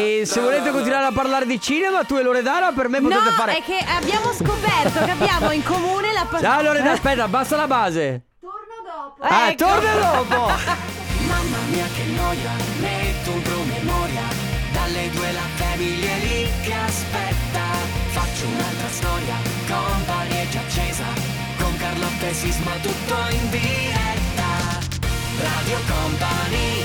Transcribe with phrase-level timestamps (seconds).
[0.00, 3.30] e se volete continuare a parlare di cinema, tu e Loredana per me potete no,
[3.30, 3.56] fare.
[3.58, 6.42] è che abbiamo scoperto che abbiamo in comune la passione.
[6.42, 8.22] Ciao Loredana, aspetta, basta la base.
[8.40, 9.22] Torno dopo.
[9.22, 9.64] Ah, Ecco.
[9.64, 10.98] torna dopo.
[11.30, 12.50] Mamma mia che noia,
[12.80, 14.22] metto un promemoria
[14.72, 17.62] Dalle due la famiglia lì che aspetta
[18.08, 19.36] Faccio un'altra storia,
[19.68, 21.04] company è già accesa
[21.58, 24.80] Con Carlotta e Sisma tutto in diretta
[25.40, 26.84] Radio Company,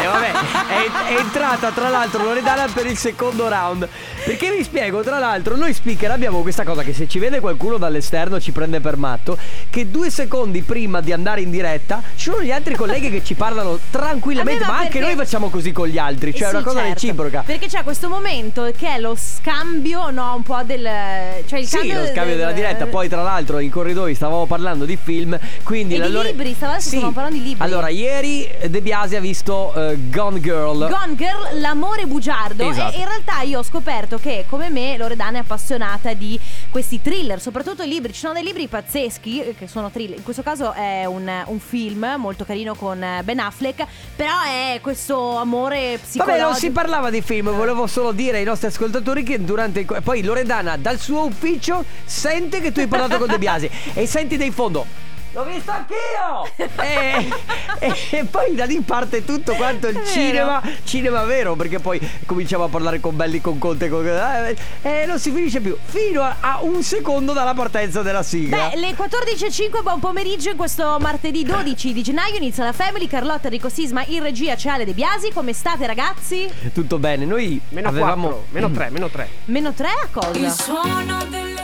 [0.00, 3.88] E vabbè, è, è entrata tra l'altro Loredana per il secondo round.
[4.24, 7.78] Perché vi spiego, tra l'altro, noi speaker abbiamo questa cosa che se ci vede qualcuno
[7.78, 9.36] dall'esterno ci prende per matto.
[9.70, 13.34] Che due secondi prima di andare in diretta ci sono gli altri colleghi che ci
[13.34, 14.64] parlano tranquillamente.
[14.64, 16.32] Ma ma anche perché- noi facciamo così con gli altri.
[16.34, 16.92] Cioè, è Sì, una cosa certo.
[16.94, 17.42] reciproca.
[17.46, 20.82] Perché c'è questo momento che è lo scambio, no, un po' del.
[21.46, 22.86] Cioè il Sì, cambio lo scambio del- della diretta.
[22.86, 25.38] Poi, tra l'altro, in corridoi stavamo parlando di film.
[25.62, 27.62] Quindi E la di Lore- libri, stavolta stavamo parlando di libri.
[27.64, 30.88] Allora, ieri eh, De Biasi ha visto eh, Gone Girl.
[30.88, 32.68] Gone Girl, l'amore bugiardo.
[32.68, 32.96] Esatto.
[32.96, 36.38] E in realtà io ho scoperto che, come me, Loredana è appassionata di
[36.70, 38.12] questi thriller, soprattutto i libri.
[38.12, 40.18] Ci sono dei libri pazzeschi eh, che sono thriller.
[40.18, 43.86] In questo caso è un, un film molto carino con eh, Ben Affleck.
[44.16, 46.24] Però è questo amore psicologico.
[46.24, 50.00] Vabbè, non si parlava di film, volevo solo dire ai nostri ascoltatori che durante il...
[50.02, 54.36] Poi Loredana dal suo ufficio sente che tu hai parlato con De Biasi e senti
[54.36, 55.07] dei fondo.
[55.38, 56.50] L'ho visto anch'io!
[56.82, 57.28] e,
[57.78, 62.64] e- e poi da lì parte tutto quanto il cinema, cinema vero, perché poi cominciamo
[62.64, 64.04] a parlare con Belli, con Conte, con...
[64.04, 68.70] eh, e non si finisce più, fino a, a un secondo dalla partenza della sigla.
[68.70, 73.44] Beh, le 14.05, buon pomeriggio in questo martedì 12 di gennaio inizia la Family, Carlotta
[73.46, 76.50] Enrico Sisma in regia c'è Ale De Biasi, come state ragazzi?
[76.74, 78.26] Tutto bene, noi Meno avevamo...
[78.26, 79.28] 4, meno 3, meno 3.
[79.44, 80.36] Meno 3 a cosa?
[80.36, 81.58] Il suono delle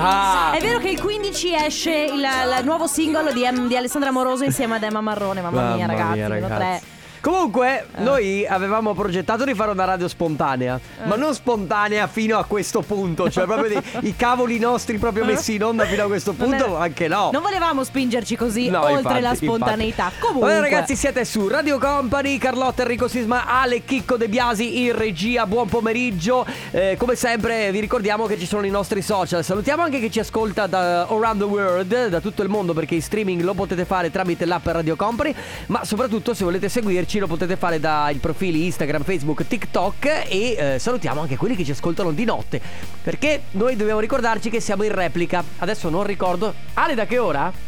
[0.00, 0.52] Ah!
[0.52, 4.76] È vero che il 15 esce il, il nuovo singolo di, di Alessandra Moroso insieme
[4.76, 6.96] ad Emma Marrone, mamma, mia ragazzi, meno ragazzi.
[7.20, 7.30] 3.
[7.30, 12.80] Comunque, noi avevamo progettato di fare una radio spontanea, ma non spontanea fino a questo
[12.82, 16.76] punto, cioè proprio dei- i cavoli nostri proprio messi in onda fino a questo punto,
[16.78, 17.30] è- anche no.
[17.32, 20.04] Non volevamo spingerci così No, oltre infatti, la spontaneità.
[20.04, 20.20] infatti.
[20.20, 24.96] Comunque Vabbè ragazzi siete su Radio Company Carlotta Enrico Sisma Ale Chicco De Biasi in
[24.96, 29.82] regia Buon pomeriggio Eh, Come sempre vi ricordiamo che ci sono i nostri social Salutiamo
[29.82, 33.42] anche chi ci ascolta da around the world Da tutto il mondo perché in streaming
[33.42, 35.34] lo potete fare tramite l'app Radio Company
[35.66, 40.78] Ma soprattutto se volete seguirci lo potete fare dai profili Instagram, Facebook, TikTok E eh,
[40.78, 42.60] salutiamo anche quelli che ci ascoltano di notte
[43.02, 47.67] Perché noi dobbiamo ricordarci che siamo in replica Adesso non ricordo Ale da che ora?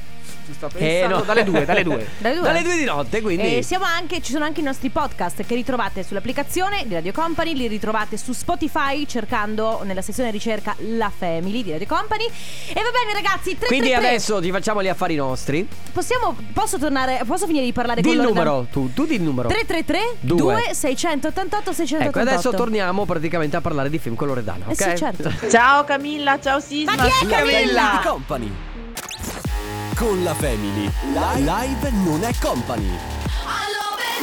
[0.50, 1.22] Ci sto Eh, pensando no.
[1.22, 2.08] dalle 2, dalle 2.
[2.20, 2.42] Dalle due.
[2.44, 3.58] Dalle due di notte, quindi.
[3.58, 7.54] E siamo anche, ci sono anche i nostri podcast che ritrovate sull'applicazione di Radio Company,
[7.54, 12.24] li ritrovate su Spotify cercando nella sezione ricerca La Family di Radio Company.
[12.24, 15.66] E va bene ragazzi, 333 Quindi adesso ci facciamo gli affari nostri.
[15.92, 19.22] possiamo, posso tornare, posso finire di parlare Di con il numero, tu, tu di il
[19.22, 19.48] numero.
[19.48, 20.36] 333 Due.
[20.36, 24.82] 2 688 688 Ecco, adesso torniamo praticamente a parlare di film con Loredana, Eh ok?
[24.90, 25.32] sì, certo.
[25.48, 26.94] Ciao Camilla, ciao Sisma.
[26.96, 28.00] Ma chi è Camilla?
[28.04, 28.52] Company.
[30.00, 30.90] Con la Family.
[31.12, 32.88] Live non è company.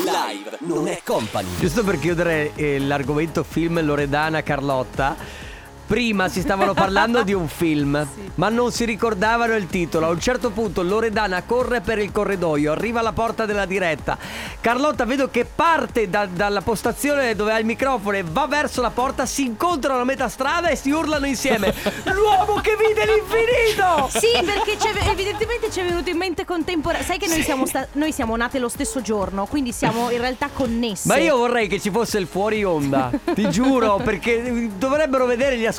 [0.04, 1.48] Live non è company.
[1.60, 5.16] Giusto per chiudere eh, l'argomento film Loredana Carlotta.
[5.88, 8.06] Prima si stavano parlando di un film,
[8.36, 10.08] ma non si ricordavano il titolo.
[10.08, 14.18] A un certo punto Loredana corre per il corridoio, arriva alla porta della diretta.
[14.60, 18.90] Carlotta vedo che parte da- dalla postazione dove ha il microfono e va verso la
[18.90, 21.74] porta, si incontrano a metà strada e si urlano insieme.
[22.14, 24.10] L'uomo che vide l'infinito!
[24.10, 24.78] Sì, perché
[25.10, 27.06] evidentemente ci è venuto in mente contemporaneo.
[27.06, 30.50] Sai che noi siamo, sta- noi siamo nate lo stesso giorno, quindi siamo in realtà
[30.52, 31.08] connesse.
[31.08, 35.62] Ma io vorrei che ci fosse il fuori onda, ti giuro, perché dovrebbero vedere gli
[35.62, 35.76] ascoltatori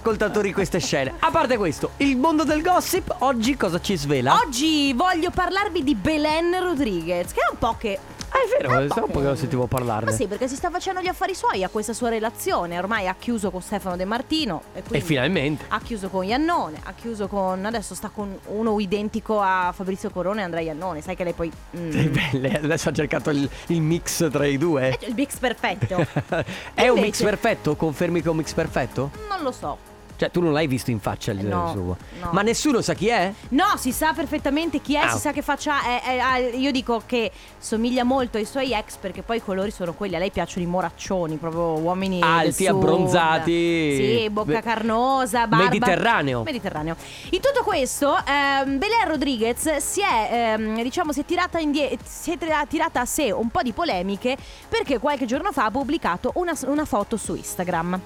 [0.52, 1.14] queste scene.
[1.18, 4.40] A parte questo, il mondo del gossip oggi cosa ci svela?
[4.44, 7.98] Oggi voglio parlarvi di Belen Rodriguez, che è un po' che.
[8.38, 10.12] È vero, è po' un po' che non sentivo Ma parlarne.
[10.12, 12.78] sì, perché si sta facendo gli affari suoi a questa sua relazione.
[12.78, 14.62] Ormai ha chiuso con Stefano De Martino.
[14.74, 15.64] E, E finalmente.
[15.68, 17.64] Ha chiuso con Iannone, ha chiuso con.
[17.64, 21.00] Adesso sta con uno identico a Fabrizio Corone e Andrea Iannone.
[21.00, 21.50] Sai che lei poi.
[21.76, 24.98] mm, Che belle, adesso ha cercato il, il mix tra i eh, due.
[25.06, 25.96] il mix perfetto.
[26.74, 27.76] è un mix invece- perfetto?
[27.76, 29.10] Confermi che è un mix perfetto?
[29.28, 29.76] non lo so.
[30.18, 31.96] Cioè, tu non l'hai visto in faccia il No, suo.
[32.20, 32.30] no.
[32.32, 33.32] Ma nessuno sa chi è?
[33.50, 35.10] No, si sa perfettamente chi è, Ah.
[35.10, 35.80] si sa che faccia.
[35.84, 39.70] è- è- ha- io dico che somiglia molto ai suoi ex perché poi i colori
[39.70, 40.16] sono quelli.
[40.16, 43.96] A lei piacciono i moraccioni, proprio uomini Alti, abbronzati.
[44.22, 45.64] Sì, bocca carnosa, barba.
[45.64, 46.42] Mediterraneo.
[46.42, 46.96] Mediterraneo.
[47.30, 52.32] In tutto questo, ehm, Belen Rodriguez si è, ehm, diciamo, si è tirata, indie- si
[52.32, 54.36] è tira- tirata a sé un po' di polemiche
[54.68, 58.00] perché qualche giorno fa ha pubblicato una, una foto su Instagram.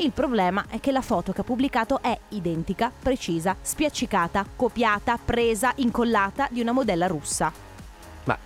[0.00, 5.72] Il problema è che la foto che ha pubblicato è identica, precisa, spiaccicata, copiata, presa,
[5.76, 7.52] incollata di una modella russa.
[8.24, 8.38] Ma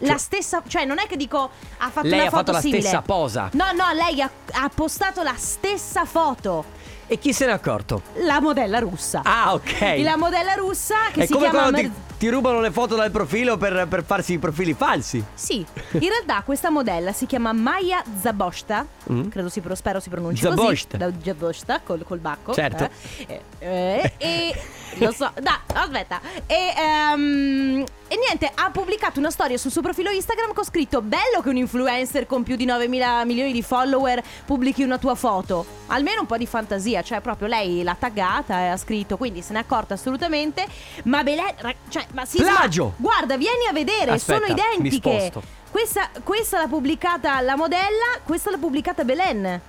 [0.00, 2.60] La stessa, cioè non è che dico ha fatto Lei una ha foto fatto la
[2.60, 2.80] simile.
[2.80, 3.50] stessa posa.
[3.52, 6.64] No, no, lei ha, ha postato la stessa foto.
[7.08, 8.02] E chi se n'è accorto?
[8.24, 9.20] La modella russa.
[9.24, 10.00] Ah, ok.
[10.02, 13.12] La modella russa che È si come chiama quando ti, ti rubano le foto dal
[13.12, 15.22] profilo per, per farsi i profili falsi.
[15.34, 15.58] Sì,
[15.92, 19.28] in realtà questa modella si chiama Maya Zaboshta, Mm.
[19.28, 20.98] credo si, pro- spero si pronunci Zaboshta.
[20.98, 22.52] così, da Zaboshta col, col bacco.
[22.52, 22.88] Certo.
[23.28, 24.54] Eh, eh, e
[24.98, 26.20] lo so, da, aspetta.
[26.46, 27.84] E, ehm,
[28.26, 32.26] niente, ha pubblicato una storia sul suo profilo Instagram con scritto bello che un influencer
[32.26, 35.64] con più di 9 mila milioni di follower pubblichi una tua foto.
[35.88, 39.52] Almeno un po' di fantasia, cioè proprio lei l'ha taggata e ha scritto, quindi se
[39.52, 40.66] n'è accorta assolutamente.
[41.04, 41.54] Ma Belen,
[41.88, 42.94] cioè, ma si Plagio!
[42.96, 45.30] Guarda, vieni a vedere, Aspetta, sono mi identiche.
[45.30, 45.42] sposto.
[45.70, 49.60] Questa, questa l'ha pubblicata la modella, questa l'ha pubblicata Belen.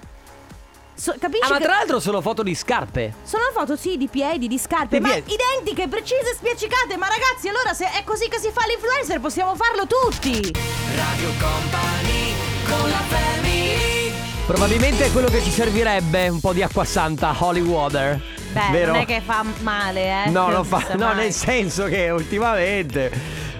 [0.99, 1.43] So- capisci?
[1.45, 3.13] Ah, ma che- tra l'altro sono foto di scarpe.
[3.23, 5.33] Sono foto, sì, di piedi, di scarpe, Di ma piedi.
[5.33, 6.97] identiche, precise, spiaccicate.
[6.97, 10.51] Ma ragazzi, allora se è così che si fa l'influencer, possiamo farlo tutti.
[10.95, 12.33] Radio Company
[12.67, 14.11] con la family
[14.47, 18.19] Probabilmente è quello che ci servirebbe, un po' di acqua santa, holy water.
[18.53, 18.93] Beh, Vero?
[18.93, 20.29] non è che fa male, eh.
[20.29, 20.83] No, non fa.
[20.95, 21.15] No, mai.
[21.17, 23.11] nel senso che ultimamente.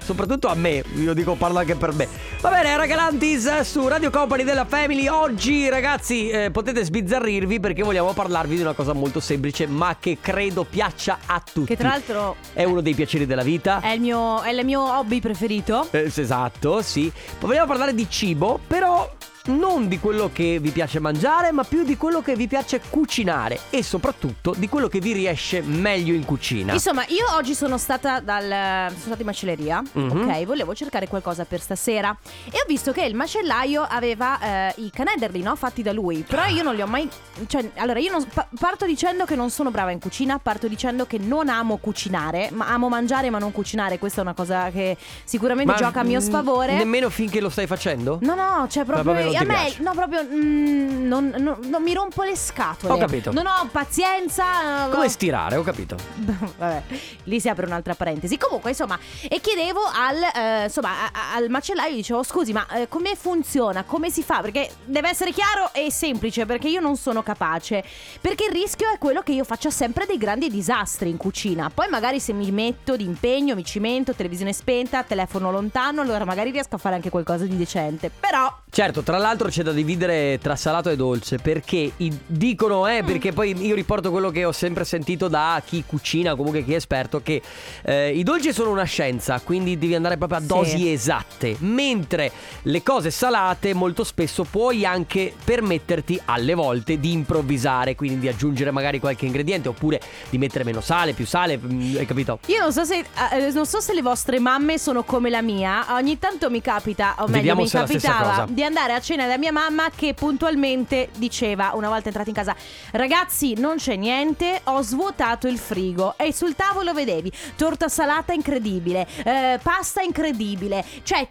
[0.08, 2.08] Soprattutto a me, io dico parlo anche per me.
[2.40, 5.10] Va bene, Ragalantis su Radio Company della Family.
[5.10, 10.20] Oggi, ragazzi, eh, potete sbizzarrirvi perché vogliamo parlarvi di una cosa molto semplice, ma che
[10.22, 11.68] credo piaccia a tutti.
[11.68, 13.82] Che tra l'altro è uno dei piaceri della vita.
[13.82, 15.86] è il mio, è il mio hobby preferito.
[15.92, 17.12] Eh, esatto, sì.
[17.42, 19.14] Vogliamo parlare di cibo, però
[19.48, 23.60] non di quello che vi piace mangiare, ma più di quello che vi piace cucinare
[23.70, 26.74] e soprattutto di quello che vi riesce meglio in cucina.
[26.74, 28.44] Insomma, io oggi sono stata dal
[28.90, 30.22] sono stata in macelleria, Mhm.
[30.30, 30.46] ok?
[30.46, 32.16] Volevo cercare qualcosa per stasera
[32.46, 34.40] e ho visto che il macellaio aveva
[34.70, 35.56] eh, i canederli, no?
[35.56, 36.24] Fatti da lui.
[36.28, 37.10] Però io non li ho mai
[37.48, 41.06] cioè, allora io non pa- parto dicendo che non sono brava in cucina, parto dicendo
[41.06, 44.00] che non amo cucinare, ma amo mangiare ma non cucinare.
[44.00, 46.76] Questa è una cosa che sicuramente Ma, gioca a mio sfavore.
[46.78, 48.20] Nemmeno finché lo stai facendo?
[48.22, 49.82] No, no, cioè proprio, a me, piace.
[49.82, 52.94] no, proprio mm, non, non- non mi rompo le scatole.
[52.94, 53.32] Ho capito.
[53.32, 54.88] Non ho pazienza.
[54.90, 55.10] Come no.
[55.10, 55.96] stirare, ho capito.
[56.58, 56.84] Vabbè,
[57.24, 58.38] lì si apre un'altra parentesi.
[58.38, 58.98] Comunque, insomma,
[59.28, 63.84] e chiedevo al, eh, insomma, a- a- al macellaio, dicevo, scusi, ma eh, come funziona?
[63.84, 64.42] Come si fa?
[64.42, 67.84] Perché deve essere chiaro e semplice, perché io non sono capace.
[68.22, 71.70] Perché il rischio è quello che io faccia sempre dei grandi disastri in cucina.
[71.74, 76.76] Poi magari se mi metto d'impegno, mi cimento, televisione spenta, telefono lontano, allora magari riesco
[76.76, 78.10] a fare anche qualcosa di decente.
[78.20, 78.56] Però...
[78.78, 83.32] Certo, tra l'altro c'è da dividere tra salato e dolce perché i- dicono, eh, perché
[83.34, 87.20] poi io riporto quello che ho sempre sentito da chi cucina, comunque chi è esperto,
[87.24, 87.42] che
[87.82, 90.46] eh, i dolci sono una scienza, quindi devi andare proprio a Sì.
[90.48, 92.32] dosi esatte, mentre
[92.62, 98.70] le cose salate molto spesso puoi anche permetterti alle volte di improvvisare, quindi di aggiungere
[98.70, 102.38] magari qualche ingrediente oppure di mettere meno sale, più sale, mm, hai capito?
[102.46, 105.84] Io non so se eh, non so se le vostre mamme sono come la mia.
[105.96, 108.54] Ogni tanto mi capita, o meglio, Vediamo mi se è la stessa capitava cosa.
[108.54, 112.56] di andare a cena da mia mamma che puntualmente diceva, una volta entrata in casa,
[112.92, 116.16] ragazzi, non c'è niente, ho svuotato il frigo.
[116.18, 120.86] E sul tavolo vedevi torta salata incredibile, eh, pasta incredibile.
[121.04, 121.28] Cioè.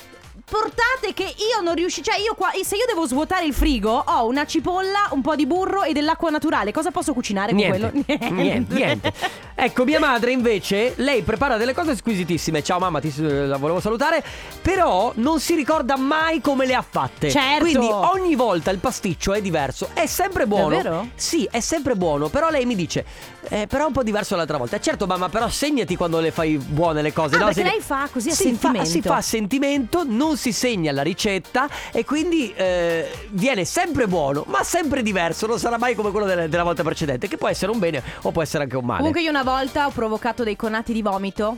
[0.49, 4.27] Portate che io non riusci, cioè io qua, se io devo svuotare il frigo, ho
[4.29, 6.71] una cipolla, un po' di burro e dell'acqua naturale.
[6.71, 8.31] Cosa posso cucinare con Niente, quello?
[8.31, 9.13] niente, niente.
[9.57, 12.63] Ecco, mia madre invece, lei prepara delle cose squisitissime.
[12.63, 14.23] Ciao mamma, ti la volevo salutare.
[14.63, 17.29] Però non si ricorda mai come le ha fatte.
[17.29, 17.65] Certo.
[17.65, 19.89] Quindi ogni volta il pasticcio è diverso.
[19.95, 20.77] È sempre buono.
[20.77, 21.09] Davvero?
[21.17, 22.29] Sì, è sempre buono.
[22.29, 23.05] Però lei mi dice,
[23.49, 24.79] eh, però è un po' diverso l'altra volta.
[24.79, 27.35] Certo, mamma, però segnati quando le fai buone le cose.
[27.35, 27.45] Ah, no?
[27.47, 28.79] perché Se- lei fa così a si sentimento.
[28.79, 34.07] Fa, si fa a sentimento, non si segna la ricetta e quindi eh, viene sempre
[34.07, 35.47] buono, ma sempre diverso.
[35.47, 38.31] Non sarà mai come quello della, della volta precedente, che può essere un bene o
[38.31, 38.99] può essere anche un male.
[38.99, 41.57] Comunque io una volta ho provocato dei conati di vomito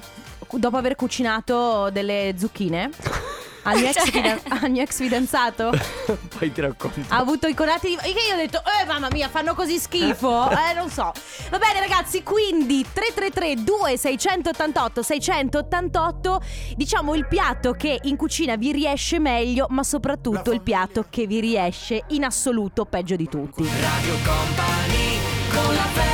[0.50, 2.90] dopo aver cucinato delle zucchine
[3.71, 5.71] al mio ex, fidan- al mio ex fidanzato.
[6.39, 7.01] Poi ti racconto.
[7.09, 7.97] Ha avuto i conati di.
[7.97, 10.47] Che io ho detto, eh mamma mia, fanno così schifo.
[10.59, 11.13] Eh, non so.
[11.51, 16.41] Va bene ragazzi, quindi 333 2688 688
[16.77, 21.41] diciamo il piatto che in cucina vi riesce meglio, ma soprattutto il piatto che vi
[21.41, 23.63] riesce in assoluto peggio di tutti.
[23.65, 25.19] Radio Company
[25.53, 26.08] con la i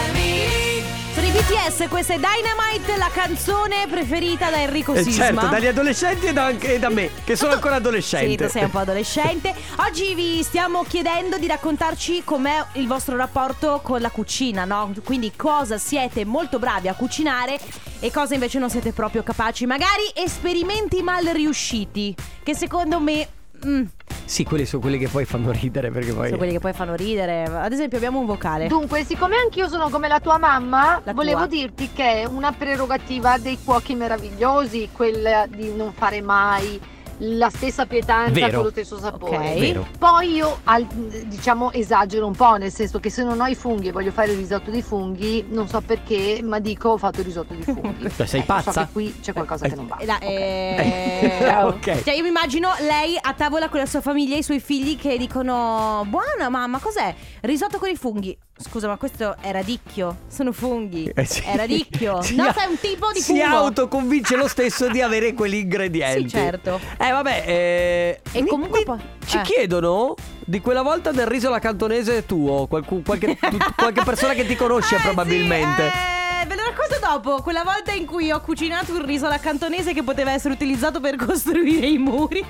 [1.47, 5.25] BTS, questa è Dynamite, la canzone preferita da Enrico Eh, Sisma.
[5.27, 8.31] certo, dagli adolescenti e da, anche- da me, che sono ancora adolescente.
[8.31, 9.55] Sì, tu sei un po' adolescente.
[9.87, 14.91] Oggi vi stiamo chiedendo di raccontarci com'è il vostro rapporto con la cucina, no?
[15.05, 17.59] Quindi cosa siete molto bravi a cucinare
[18.01, 19.67] e cosa invece non siete proprio capaci.
[19.67, 23.29] Magari esperimenti mal riusciti, che secondo me...
[23.67, 23.83] mm,
[24.25, 26.27] Sì, quelli sono quelli che poi fanno ridere perché poi...
[26.27, 27.45] sono quelli che poi fanno ridere.
[27.45, 28.67] Ad esempio abbiamo un vocale.
[28.69, 31.47] Dunque, siccome anch'io sono come la tua mamma, La volevo tua.
[31.49, 36.81] dirti che è una prerogativa dei cuochi meravigliosi quella di non fare mai
[37.19, 38.57] la stessa pietanza Vero.
[38.57, 39.37] con lo stesso sapore.
[39.37, 39.59] Ok.
[39.59, 39.87] Vero.
[39.99, 40.87] Poi io al-
[41.27, 44.33] diciamo esagero un po', nel senso che se non ho i funghi e voglio fare
[44.33, 48.11] il risotto di funghi, non so perché, ma dico ho fatto il risotto di funghi.
[48.15, 48.87] Cioè, sei So pazza?
[48.87, 49.97] che qui c'è qualcosa che non va.
[49.99, 50.23] Eh, la- Ok.
[50.23, 52.03] eh, Ok.
[52.05, 54.97] Cioè io mi immagino lei a tavola con la sua famiglia e i suoi figli
[54.99, 57.15] che dicono Buona mamma, cos'è?
[57.43, 61.41] Risotto con i funghi Scusa ma questo è radicchio Sono funghi Eh sì.
[61.45, 65.01] È radicchio Si No, a- sei un tipo di Si fungo autoconvince lo stesso di
[65.03, 66.23] avere quegli ingredienti.
[66.23, 66.79] Sì, certo.
[66.99, 67.43] Eh, vabbè.
[67.47, 69.43] eh, E mi- comunque mi- poi- Ci eh.
[69.43, 72.67] chiedono di quella volta del riso alla cantonese tuo.
[72.69, 75.91] qualcu- qualche, tu- qualche persona che ti conosce Eh, probabilmente.
[75.91, 79.39] sì, eh, ve lo racconto dopo Quella volta in cui ho cucinato un riso alla
[79.39, 82.45] cantonese Che poteva essere utilizzato per costruire i muri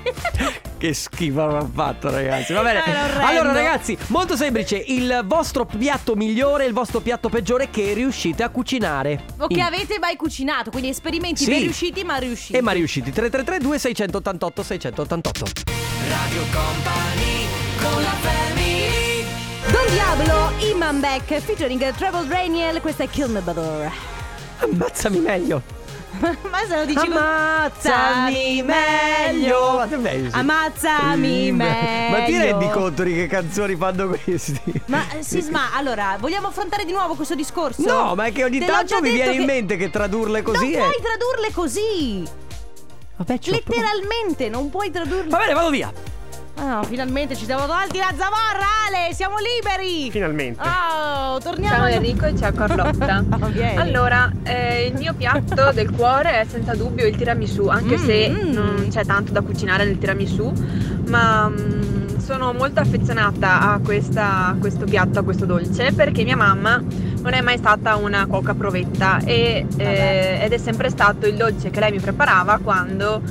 [0.77, 2.51] Che schifo aveva fatto, ragazzi.
[2.53, 2.79] Va bene.
[2.79, 3.25] Orrendo.
[3.25, 4.75] Allora, ragazzi, molto semplice.
[4.75, 9.23] Il vostro piatto migliore e il vostro piatto peggiore che riuscite a cucinare.
[9.37, 11.49] O che In- avete mai cucinato Quindi esperimenti Sì.
[11.49, 15.45] ben riusciti ma riusciti E ma riusciti 333 2688 688
[16.09, 17.47] Radio Company
[17.81, 18.64] con la family
[19.95, 23.41] Diablo, Iman Beck featuring Travel Daniel, questa è Kill Me.
[24.59, 25.61] Ammazzami meglio
[26.19, 30.35] Ma se lo dici Ammazzami meglio Meglio, sì.
[30.35, 32.09] Ammazzami meglio.
[32.09, 34.59] Ma ti rendi conto di che canzoni fanno questi?
[34.87, 37.81] Ma eh, Sisma, allora, vogliamo affrontare di nuovo questo discorso?
[37.83, 40.71] No, ma è che ogni Te tanto mi viene in che mente che tradurle così
[40.71, 40.89] Non è...
[40.89, 42.23] puoi tradurle così.
[43.15, 43.39] Vabbè.
[43.45, 45.29] Letteralmente, non puoi tradurle.
[45.29, 46.14] Va bene, vado via
[46.57, 50.09] Ah, finalmente ci siamo tolti la zavorra, Ale, siamo liberi.
[50.09, 50.61] Finalmente.
[50.61, 51.75] Oh, torniamo.
[51.75, 53.23] Ciao Enrico e ciao Carlotta.
[53.51, 53.77] Vieni.
[53.77, 58.51] Allora, eh, il mio piatto del cuore è senza dubbio il tiramisù, anche se Mm.
[58.53, 60.51] non c'è tanto da cucinare nel tiramisù,
[61.07, 66.37] ma mm, sono molto affezionata a, questa- a questo piatto, a questo dolce, perché mia
[66.37, 66.81] mamma
[67.21, 71.69] non è mai stata una cuoca provetta e, eh, ed è sempre stato il dolce
[71.69, 73.21] che lei mi preparava quando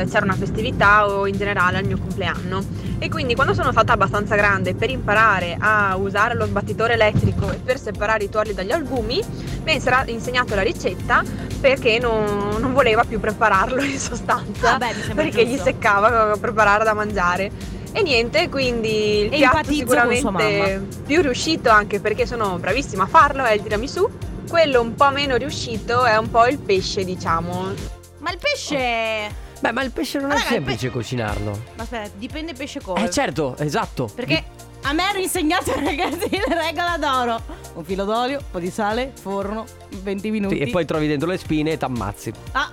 [0.00, 2.62] eh, c'era una festività o in generale al mio compleanno.
[2.98, 7.56] E quindi quando sono stata abbastanza grande per imparare a usare lo sbattitore elettrico e
[7.56, 9.22] per separare i tuorli dagli albumi,
[9.64, 11.22] mi ha insegnato la ricetta
[11.60, 15.64] perché non, non voleva più prepararlo in sostanza, Vabbè, mi sembra perché gli giusto.
[15.64, 17.50] seccava preparare da mangiare.
[17.92, 23.44] E niente, quindi il E piatto sicuramente più riuscito anche perché sono bravissima a farlo
[23.44, 24.08] è il tiramisù.
[24.48, 27.72] Quello un po' meno riuscito è un po' il pesce, diciamo.
[28.18, 29.42] Ma il pesce.
[29.64, 33.02] Beh, ma il pesce non è Raga, il semplice cucinarlo Ma aspetta, dipende pesce come.
[33.06, 34.44] Eh certo, esatto Perché
[34.82, 37.40] a me hanno insegnato ragazzi la regola d'oro.
[37.72, 39.64] Un filo d'olio, un po' di sale, forno,
[40.02, 40.56] 20 minuti.
[40.56, 42.68] Sì, E poi trovi dentro le spine e t'ammazzi Ah.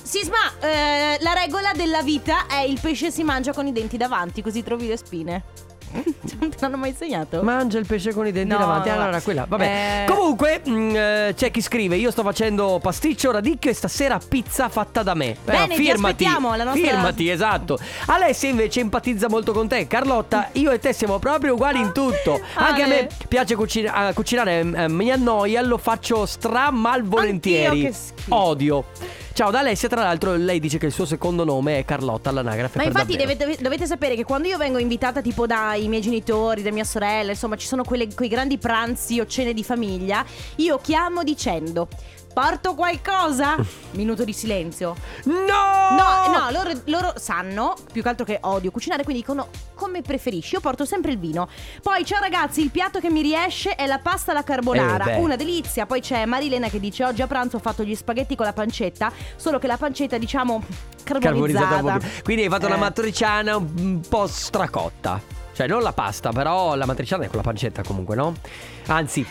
[0.00, 4.40] Sisma, eh, la regola della vita è il pesce si mangia con i denti davanti,
[4.40, 5.42] così trovi le spine.
[6.40, 7.42] Non te l'hanno mai insegnato?
[7.42, 8.88] Mangia il pesce con i denti No, davanti.
[8.90, 9.02] no, no.
[9.02, 9.44] Allora, quella.
[9.48, 10.04] Vabbè.
[10.06, 10.12] Eh.
[10.12, 15.02] Comunque, mh, eh, c'è chi scrive: Io sto facendo pasticcio, radicchio e stasera pizza fatta
[15.02, 15.36] da me.
[15.44, 16.24] Bene, ti firmati.
[16.24, 17.78] la nostra- Firmati, esatto.
[18.06, 19.86] Alessia invece empatizza molto con te.
[19.86, 22.40] Carlotta, io e te siamo proprio uguali in tutto.
[22.54, 23.10] Anche a me Ale.
[23.26, 27.66] piace cucina- eh, cucinare, eh, mi annoia, lo faccio stra malvolentieri.
[27.66, 28.34] Anch'io, che schifo.
[28.34, 28.84] Odio.
[29.38, 32.76] Ciao da Alessia, tra l'altro lei dice che il suo secondo nome è Carlotta all'anagrafe.
[32.76, 36.72] Ma infatti dovete, dovete sapere che quando io vengo invitata tipo dai miei genitori, da
[36.72, 40.24] mia sorella, insomma ci sono quelle- quei grandi pranzi o cene di famiglia,
[40.56, 41.86] io chiamo dicendo
[42.38, 43.56] porto qualcosa?
[43.92, 44.94] Minuto di silenzio.
[45.24, 45.96] No!
[45.96, 50.54] No, no, loro, loro sanno, più che altro che odio cucinare, quindi dicono come preferisci.
[50.54, 51.48] Io porto sempre il vino.
[51.82, 55.14] Poi, ciao ragazzi, il piatto che mi riesce è la pasta alla carbonara.
[55.14, 55.84] Eh, una delizia.
[55.86, 59.10] Poi c'è Marilena che dice: Oggi a pranzo ho fatto gli spaghetti con la pancetta.
[59.34, 60.62] Solo che la pancetta, diciamo,
[61.02, 61.66] carbonizzata.
[61.66, 62.22] Carbonizzata.
[62.22, 62.76] Quindi hai fatto Eh.
[62.76, 65.20] matriciana un un po' stracotta.
[65.52, 68.34] Cioè, non la pasta, però la matriciana è con la pancetta comunque, no?
[68.86, 69.26] Anzi,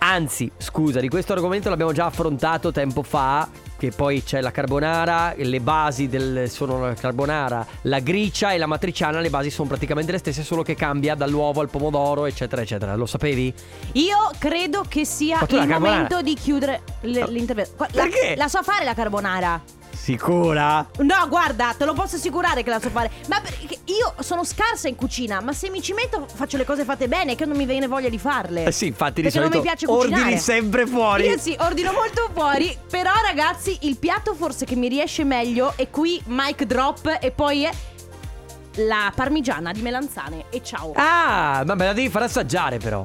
[0.00, 3.48] anzi, scusa, di questo argomento l'abbiamo già affrontato tempo fa.
[3.80, 8.66] Che poi c'è la carbonara, le basi del, sono la carbonara, la gricia e la
[8.66, 12.94] matriciana, le basi sono praticamente le stesse, solo che cambia dall'uovo al pomodoro, eccetera, eccetera.
[12.94, 13.50] Lo sapevi?
[13.92, 17.72] Io credo che sia il carbonara- momento di chiudere l- l'intervento.
[17.78, 18.34] La- Perché?
[18.36, 19.62] La so fare la carbonara.
[20.00, 20.88] Sicura?
[21.00, 23.10] No, guarda, te lo posso assicurare che la so fare.
[23.28, 26.84] Ma perché io sono scarsa in cucina, ma se mi ci metto faccio le cose
[26.84, 28.64] fatte bene, che non mi viene voglia di farle.
[28.64, 30.22] Eh sì, infatti di Perché non solito mi piace cucinare.
[30.22, 31.26] ordini sempre fuori.
[31.26, 35.90] Io sì, ordino molto fuori, però ragazzi, il piatto forse che mi riesce meglio è
[35.90, 37.70] qui mic drop e poi è
[38.86, 40.92] la parmigiana di melanzane e ciao.
[40.96, 43.04] Ah, ma me la devi far assaggiare però.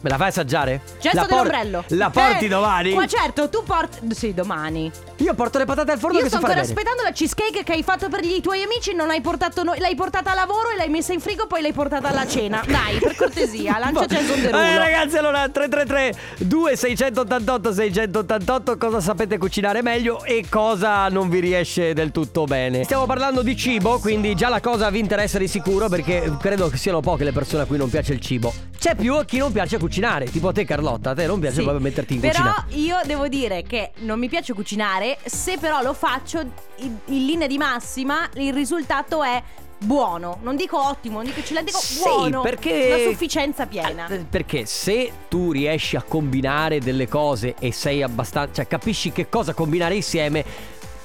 [0.00, 0.80] Me la fai assaggiare?
[1.00, 1.84] Gesto la dell'ombrello.
[1.88, 2.94] La porti Eh, domani?
[2.94, 3.98] Ma certo, tu porti.
[4.14, 4.90] Sì, domani.
[5.16, 7.82] Io porto le patate al forno Io che sto ancora aspettando la cheesecake che hai
[7.82, 8.94] fatto per i tuoi amici.
[8.94, 9.78] Non hai portato noi.
[9.80, 12.62] L'hai portata a lavoro e l'hai messa in frigo, poi l'hai portata alla cena.
[12.66, 14.78] Dai, per cortesia, lanciaci il Eh sonderulo.
[14.78, 22.10] ragazzi allora 333 2688 688 cosa sapete cucinare meglio e cosa non vi riesce del
[22.12, 26.32] tutto bene Stiamo parlando di cibo quindi già la cosa vi interessa di sicuro perché
[26.40, 28.52] credo che siano poche le persone a cui non piace il cibo
[28.88, 31.56] C'è più a chi non piace cucinare tipo a te Carlotta a te non piace
[31.56, 31.60] Sì.
[31.62, 35.82] proprio metterti in però cucina io devo dire che non mi piace cucinare, se però
[35.82, 36.40] lo faccio
[36.76, 39.42] in, in linea di massima il risultato è
[39.76, 40.38] buono.
[40.42, 42.40] Non dico ottimo, non dico eccellente, dico Sì, buono.
[42.40, 44.06] perché- Una sufficienza piena.
[44.08, 48.54] Eh, Perché se tu riesci a combinare delle cose e sei abbastanza.
[48.54, 50.44] cioè capisci che cosa combinare insieme.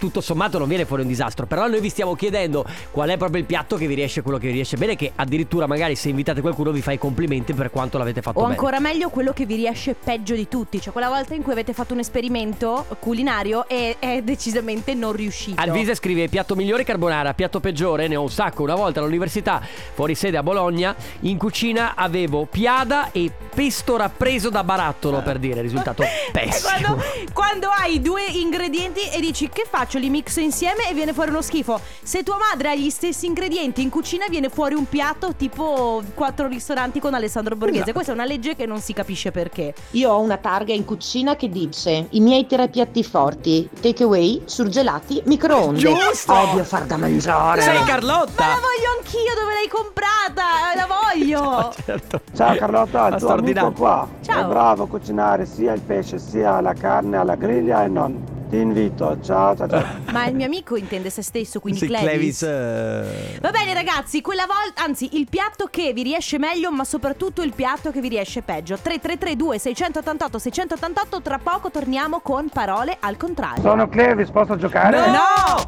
[0.04, 1.46] Tutto sommato non viene fuori un disastro.
[1.46, 4.48] Però noi vi stiamo chiedendo qual è proprio il piatto che vi riesce, quello che
[4.48, 4.98] vi riesce bene.
[4.98, 8.42] Che addirittura magari se invitate qualcuno vi fa i complimenti per quanto l'avete fatto O
[8.42, 8.56] bene.
[8.56, 11.72] ancora meglio quello che vi riesce peggio di tutti, cioè quella volta in cui avete
[11.72, 15.62] fatto un esperimento culinario e è decisamente non riuscito.
[15.62, 18.64] Alvise scrive piatto migliore carbonara, piatto peggiore, ne ho un sacco.
[18.64, 19.62] Una volta all'università,
[19.94, 25.62] fuori sede a Bologna, in cucina avevo piada e pesto rappreso da barattolo per dire,
[25.62, 26.70] risultato pessimo.
[26.70, 31.30] Quando, quando hai due ingredienti e dici che faccio, li mixo insieme e viene fuori
[31.30, 31.80] uno schifo.
[32.04, 36.48] Se tua madre ha gli stessi ingredienti in cucina viene fuori un piatto tipo quattro
[36.48, 37.78] ristoranti con Alessandro Borghese.
[37.82, 37.94] Esatto.
[37.94, 39.74] Questa è una legge che non si capisce perché.
[39.92, 45.22] Io ho una targa in cucina che dice i miei tre piatti forti, takeaway, surgelati,
[45.26, 45.80] microonde.
[45.80, 46.34] Giusto!
[46.34, 47.62] Odio far da mangiare.
[47.62, 48.46] Sei Ma la Carlotta!
[48.46, 50.72] voglio anch'io dove l'hai comprata!
[50.74, 51.74] Eh, La voglio!
[51.84, 52.22] Certo.
[52.36, 54.08] Ciao Carlotta, il tuo amico qua.
[54.24, 54.42] Ciao.
[54.42, 58.33] È bravo a cucinare sia il pesce sia la carne alla griglia e non.
[58.54, 59.84] Ti invito, ciao ciao ciao.
[60.12, 62.08] Ma il mio amico intende se stesso, quindi Sì, Clevis.
[62.08, 66.84] Clevis, eh, Va bene ragazzi, quella volta, anzi il piatto che vi riesce meglio, ma
[66.84, 68.78] soprattutto il piatto che vi riesce peggio.
[68.80, 73.64] 3332 688 688, tra poco torniamo con parole al contrario.
[73.64, 74.98] Sono Clevis, posso giocare?
[75.08, 75.64] No!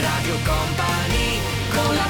[0.00, 1.38] Radio Company
[1.72, 2.02] con la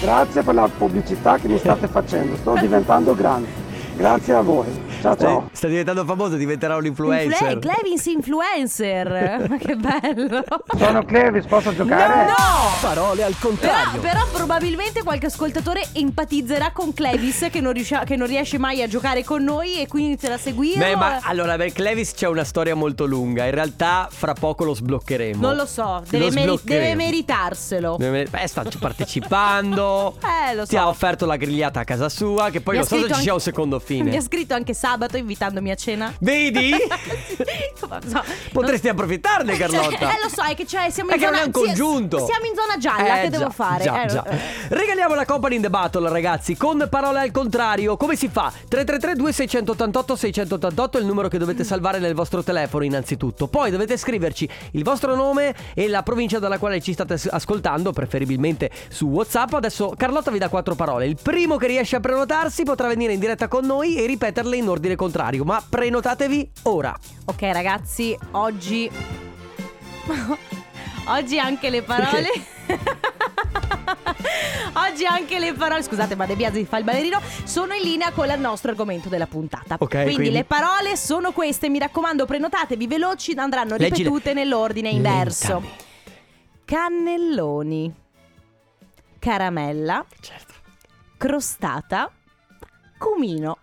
[0.00, 3.48] Grazie per la pubblicità che mi state facendo, sto diventando grande.
[3.96, 4.91] Grazie a voi.
[5.02, 5.48] Ciao ciao.
[5.52, 7.58] Sta diventando famoso, diventerà un Influ- influencer.
[7.58, 9.46] Clevis influencer.
[9.48, 10.44] Ma che bello.
[10.78, 12.26] Sono Clevis, posso giocare?
[12.26, 12.34] No!
[12.80, 14.00] Parole al Però, contrario.
[14.00, 18.86] però probabilmente qualche ascoltatore empatizzerà con Clevis che non, riusci- che non riesce mai a
[18.86, 20.84] giocare con noi e quindi inizierà a seguirlo.
[20.84, 23.44] Beh, ma allora per Clevis c'è una storia molto lunga.
[23.44, 25.40] In realtà, fra poco lo sbloccheremo.
[25.44, 27.96] Non lo so, deve, Lo meri- deve meritarselo.
[27.98, 30.14] Deve- Beh, sta partecipando.
[30.42, 30.88] Eh, lo Ti ha so.
[30.88, 32.50] offerto la grigliata a casa sua.
[32.50, 34.10] Che poi Mi non so se ci sia un secondo fine.
[34.10, 36.12] Mi ha scritto anche sabato invitandomi a cena.
[36.20, 36.70] Vedi?
[37.74, 39.90] So- Potresti approfittarne, Carlotta.
[39.98, 41.52] Cioè, eh, lo so, è che cioè, siamo È in che non zona è un
[41.52, 42.16] congiunto.
[42.24, 43.84] siamo in zona gialla, Eh, che devo già, fare?
[43.84, 44.24] Già, Eh, già.
[44.24, 44.38] eh.
[44.68, 47.96] Regaliamo la Company in the Battle, ragazzi, con parole al contrario.
[47.96, 48.52] Come si fa?
[48.68, 53.46] 333 2688 688 è il numero che dovete salvare nel vostro telefono innanzitutto.
[53.48, 57.92] Poi dovete scriverci il vostro nome e la provincia dalla quale ci state as- ascoltando,
[57.92, 59.54] preferibilmente su WhatsApp.
[59.54, 61.06] Adesso Carlotta vi dà quattro parole.
[61.06, 64.68] Il primo che riesce a prenotarsi potrà venire in diretta con noi e ripeterle in
[64.68, 66.96] ordine contrario, ma prenotatevi ora.
[67.26, 68.90] Ok, ragazzi, oggi.
[71.06, 72.28] oggi anche le parole.
[74.74, 78.26] Oggi anche le parole, scusate, ma De Biasi fa il ballerino, sono in linea con
[78.30, 79.76] il nostro argomento della puntata.
[79.78, 84.08] Ok, quindi, quindi- le parole sono queste, mi raccomando, prenotatevi veloci, andranno Leggile.
[84.08, 85.60] ripetute nell'ordine inverso.
[85.60, 85.84] Lentamente.
[86.64, 87.94] Cannelloni,
[89.18, 90.54] caramella, Certo.
[91.18, 92.10] crostata,
[93.02, 93.58] cumino.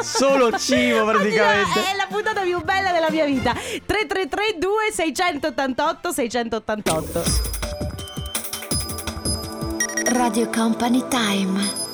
[0.00, 1.80] Solo cibo praticamente.
[1.80, 3.52] È la puntata più bella della mia vita.
[3.52, 7.22] 3332 688 688.
[10.06, 11.86] Radio Company Time.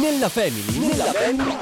[0.00, 1.56] Nella family, nella family.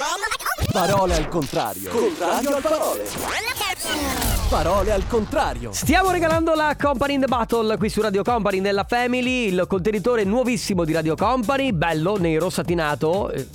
[0.72, 1.90] Parole al contrario.
[1.90, 4.33] Contrario al parole.
[4.54, 5.72] Parole al contrario.
[5.72, 10.22] Stiamo regalando la Company in the Battle qui su Radio Company nella Family, il contenitore
[10.22, 13.32] nuovissimo di Radio Company, bello, nero, satinato.
[13.32, 13.48] Eh,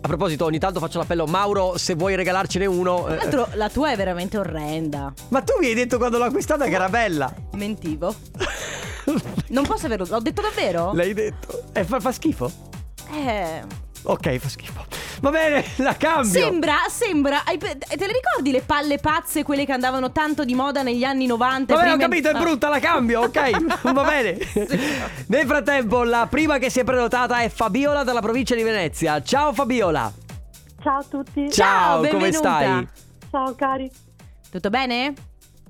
[0.00, 3.02] A proposito, ogni tanto faccio l'appello, Mauro, se vuoi regalarcene uno.
[3.02, 5.12] Tra eh, l'altro, la tua è veramente orrenda.
[5.28, 7.30] Ma tu mi hai detto quando l'ho acquistata che era bella.
[7.52, 8.14] Mentivo.
[9.48, 10.06] Non posso averlo.
[10.08, 10.92] L'ho detto davvero?
[10.94, 11.64] L'hai detto.
[11.72, 12.50] E fa, fa schifo?
[13.12, 13.87] Eh.
[14.02, 14.84] Ok, fa schifo.
[15.20, 16.30] Va bene, la cambio.
[16.30, 17.42] Sembra, sembra.
[17.44, 21.04] hai pe- Te le ricordi le palle pazze, quelle che andavano tanto di moda negli
[21.04, 21.74] anni 90?
[21.74, 22.38] Vabbè, ho prima- capito, è Ah.
[22.40, 23.82] brutta, la cambio, ok?
[23.92, 24.38] Va bene.
[25.26, 29.20] Nel frattempo, la prima che si è prenotata è Fabiola dalla provincia di Venezia.
[29.22, 30.10] Ciao Fabiola.
[30.82, 31.50] Ciao a tutti.
[31.50, 32.38] Ciao, come benvenuta.
[32.38, 32.88] stai?
[33.30, 33.90] Ciao cari.
[34.50, 35.12] Tutto bene?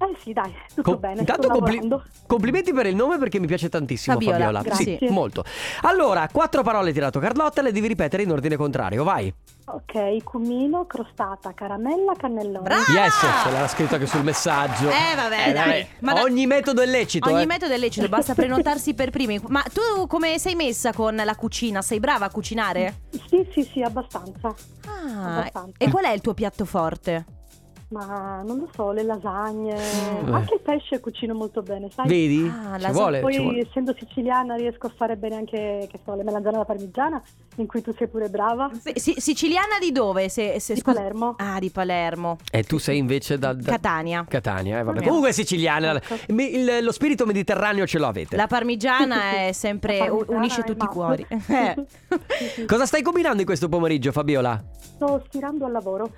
[0.01, 1.21] Eh sì, dai, tutto Com- bene.
[1.21, 1.81] intanto compli-
[2.27, 4.63] complimenti per il nome perché mi piace tantissimo Fabiola, Fabiola.
[4.63, 4.99] grazie.
[5.01, 5.45] Sì, molto.
[5.83, 9.33] Allora, quattro parole tirato Carlotta, le devi ripetere in ordine contrario, vai.
[9.67, 12.61] Ok, cumino, crostata, caramella, cannellone.
[12.63, 12.85] Brava!
[12.93, 14.89] Yes, ce l'era scritto anche sul messaggio.
[14.89, 15.87] Eh, vabbè, dai.
[16.01, 17.29] Ma da- Ogni metodo è lecito.
[17.29, 17.47] Ogni eh.
[17.47, 19.41] metodo è lecito, basta prenotarsi per primi.
[19.49, 21.83] Ma tu come sei messa con la cucina?
[21.83, 23.01] Sei brava a cucinare?
[23.29, 24.55] Sì, sì, sì, abbastanza.
[24.87, 25.75] Ah, Abbastanza.
[25.77, 27.25] e qual è il tuo piatto forte?
[27.91, 29.75] Ma non lo so, le lasagne,
[30.23, 30.35] Mm.
[30.35, 32.07] anche il pesce cucino molto bene, sai?
[32.07, 32.47] Vedi?
[32.47, 33.61] Ah, ci vuole, Poi ci vuole.
[33.67, 37.23] essendo siciliana riesco a fare bene anche, che so, le melanzane alla parmigiana,
[37.57, 38.71] in cui tu sei pure brava.
[38.95, 40.29] Si- siciliana di dove?
[40.29, 41.35] Se, se- Di scusa- Palermo.
[41.39, 42.37] Ah, di Palermo.
[42.53, 43.55] E tu sei invece da...
[43.55, 44.23] da- Catania.
[44.29, 45.01] Catania, eh, vabbè.
[45.01, 45.07] Mm.
[45.07, 45.95] Comunque siciliana.
[45.97, 46.15] Ecco.
[46.27, 48.37] Il- lo spirito mediterraneo ce lo avete.
[48.37, 51.27] La parmigiana è sempre parmigiana unisce è tutti i cuori.
[51.49, 51.75] Eh.
[52.29, 52.65] Sì, sì.
[52.67, 54.63] Cosa stai combinando in questo pomeriggio, Fabiola?
[54.79, 56.11] Sto stirando al lavoro.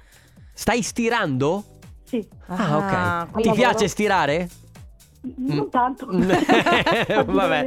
[0.53, 1.65] Stai stirando?
[2.05, 2.93] Sì, Ah, ok.
[2.93, 4.49] Ah, Ti quindi- piace stirare?
[5.37, 6.07] non tanto.
[6.11, 6.31] Mm.
[7.33, 7.65] Vabbè.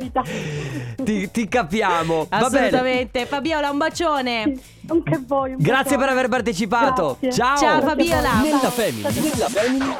[1.04, 2.26] Ti, ti capiamo.
[2.30, 3.26] Assolutamente.
[3.28, 4.44] Fabiola, un bacione.
[4.56, 5.52] Sì, Anche voi.
[5.52, 5.98] un Grazie bacione.
[5.98, 7.18] per aver partecipato.
[7.20, 7.32] Grazie.
[7.44, 7.58] Ciao.
[7.58, 8.42] Ciao, Fabiola.
[8.42, 9.02] Nella family.
[9.22, 9.96] Nella family.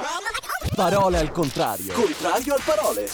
[0.76, 1.94] Parole al contrario.
[1.94, 3.08] Contrario al parole.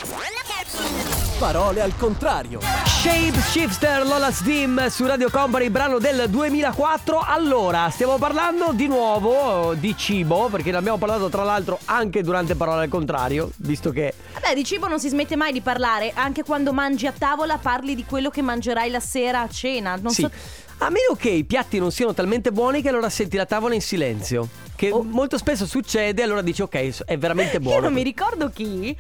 [1.40, 2.60] Parole al contrario.
[2.60, 7.18] Shape Shifter Lola Steam su Radio Company, brano del 2004.
[7.18, 12.56] Allora, stiamo parlando di nuovo di cibo, perché ne abbiamo parlato tra l'altro anche durante
[12.56, 16.12] Parole al contrario, visto che Vabbè, di cibo non si smette mai di parlare.
[16.14, 19.96] Anche quando mangi a tavola parli di quello che mangerai la sera a cena.
[19.96, 20.24] Non sì.
[20.24, 20.32] so.
[20.80, 23.82] A meno che i piatti non siano talmente buoni che allora senti la tavola in
[23.82, 24.46] silenzio.
[24.76, 27.78] Che molto spesso succede, allora dici ok, è veramente buono.
[27.78, 27.80] Oh.
[27.80, 28.98] Io non mi ricordo chi.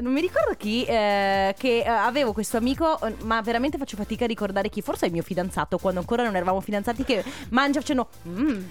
[0.00, 4.26] Non mi ricordo chi, eh, che eh, avevo questo amico, ma veramente faccio fatica a
[4.26, 4.82] ricordare chi.
[4.82, 8.08] Forse è il mio fidanzato, quando ancora non eravamo fidanzati, che mangia facendo.
[8.22, 8.64] Mmm.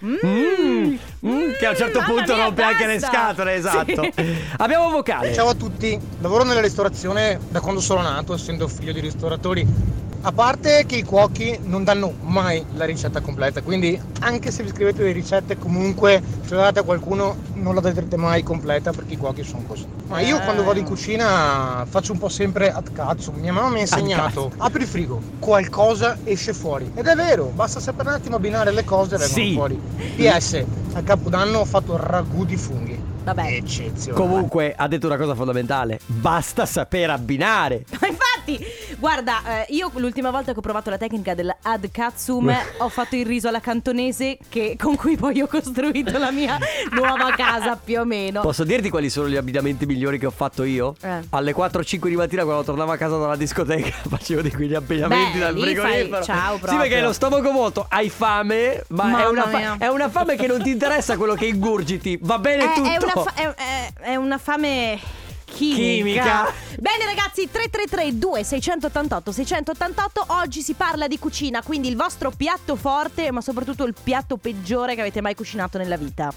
[0.00, 0.18] Mmm.
[0.22, 3.08] Mm, mm, che a un certo punto rompe anche le basta.
[3.08, 4.02] scatole, esatto.
[4.14, 4.36] Sì.
[4.58, 5.32] Abbiamo vocale.
[5.32, 9.66] Ciao a tutti, lavoro nella ristorazione da quando sono nato, essendo figlio di ristoratori.
[10.26, 14.70] A parte che i cuochi non danno mai la ricetta completa, quindi anche se vi
[14.70, 19.12] scrivete le ricette comunque se la date a qualcuno non la darete mai completa perché
[19.12, 19.86] i cuochi sono così.
[20.08, 23.32] Ma io quando vado in cucina faccio un po' sempre ad cazzo.
[23.32, 26.90] Mia mamma mi ha insegnato, apri il frigo, qualcosa esce fuori.
[26.94, 29.52] Ed è vero, basta sapere un attimo abbinare le cose e vengono Sì.
[29.52, 29.78] fuori.
[30.16, 32.98] PS, a Capodanno ho fatto ragù di funghi.
[33.24, 33.42] Vabbè.
[33.56, 34.22] Eccezionale.
[34.22, 37.84] Comunque ha detto una cosa fondamentale, basta sapere abbinare.
[38.00, 38.08] Ma
[38.46, 38.58] infatti,
[38.98, 43.16] guarda, eh, io l'ultima volta che ho provato la tecnica del ad katsum ho fatto
[43.16, 46.58] il riso alla cantonese che- con cui poi ho costruito la mia
[46.92, 48.40] nuova casa più o meno.
[48.42, 50.94] Posso dirti quali sono gli abbinamenti migliori che ho fatto io?
[51.02, 51.20] Eh.
[51.30, 55.44] Alle 4-5 di mattina quando tornavo a casa dalla discoteca facevo di quegli abbinamenti Beh,
[55.44, 56.08] dal frigorifero.
[56.16, 56.78] fai- ciao Sì, proprio.
[56.80, 60.46] perché hai lo stomaco vuoto, hai fame, ma è una, fa- è una fame che
[60.46, 62.18] non ti interessa quello che ingurgiti.
[62.22, 62.88] Va bene È, tutto.
[62.88, 64.98] è una fa- è- è una fame
[65.44, 65.74] chimica.
[65.76, 66.52] Chimica.
[66.78, 73.30] Bene ragazzi, 333 2688 688 Oggi si parla di cucina, quindi il vostro piatto forte,
[73.30, 76.32] ma soprattutto il piatto peggiore che avete mai cucinato nella vita.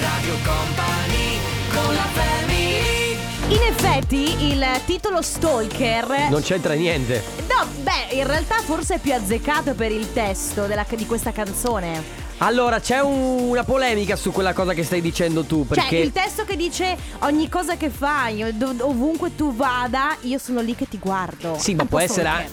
[0.00, 1.38] Radio Company
[1.72, 3.16] con la family
[3.48, 7.22] In effetti, il titolo Stalker Non c'entra niente.
[7.48, 12.22] No, beh, in realtà forse è più azzeccato per il testo della- di questa canzone.
[12.38, 16.12] Allora, c'è un- una polemica su quella cosa che stai dicendo tu, perché Cioè, il
[16.12, 20.86] testo che dice ogni cosa che fai, dov- ovunque tu vada, io sono lì che
[20.88, 21.56] ti guardo.
[21.58, 22.44] Sì, ma può essere, an-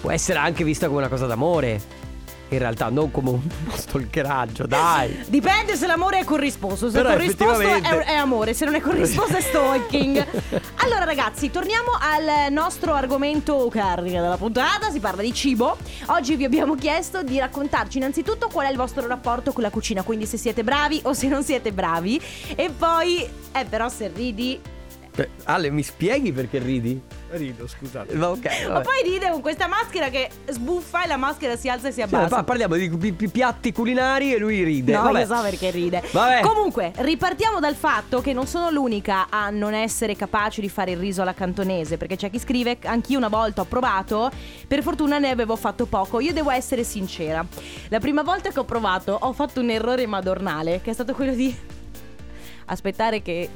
[0.00, 1.98] può essere anche vista come una cosa d'amore.
[2.50, 3.40] In realtà, non come un
[3.72, 5.24] stalkeraggio, dai.
[5.28, 6.90] Dipende se l'amore è corrisposto.
[6.90, 10.26] Se Però è corrisposto è, effettivamente- è amore, se non è corrisposto è stalking.
[10.82, 14.90] allora, ragazzi, torniamo al nostro argomento cardine della puntata.
[14.90, 15.76] Si parla di cibo.
[16.06, 20.02] Oggi vi abbiamo chiesto di raccontarci innanzitutto qual è il vostro rapporto con la cucina.
[20.02, 22.20] Quindi se siete bravi o se non siete bravi.
[22.56, 24.60] E poi, eh, però, se ridi.
[25.44, 26.98] Ale, mi spieghi perché ridi?
[27.30, 28.14] Rido, scusate.
[28.14, 31.88] Ma ok, Ma poi ride con questa maschera che sbuffa e la maschera si alza
[31.88, 32.36] e si Sì, abbassa.
[32.36, 34.92] pa- parliamo di pi- pi- piatti culinari e lui ride.
[34.92, 35.20] No, Vabbè.
[35.20, 36.02] io so perché ride.
[36.10, 36.40] Vabbè.
[36.40, 40.98] Comunque, ripartiamo dal fatto che non sono l'unica a non essere capace di fare il
[40.98, 41.96] riso alla cantonese.
[41.98, 44.30] Perché c'è chi scrive: Anch'io una volta ho provato.
[44.66, 46.20] Per fortuna ne avevo fatto poco.
[46.20, 47.44] Io devo essere sincera.
[47.88, 51.34] La prima volta che ho provato, ho fatto un errore madornale, che è stato quello
[51.34, 51.54] di
[52.66, 53.48] aspettare che